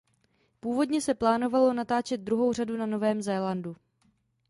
[0.59, 3.75] Původně se plánovalo natáčet druhou řadu na Novém Zélandu.